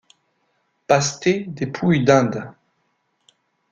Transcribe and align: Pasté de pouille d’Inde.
Pasté 0.87 1.45
de 1.47 1.67
pouille 1.67 2.03
d’Inde. 2.03 2.51